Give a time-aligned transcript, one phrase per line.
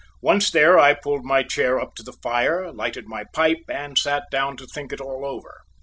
[0.23, 4.23] Once there I pulled my chair up to the fire, lighted my pipe, and sat
[4.31, 5.61] down to think it all over.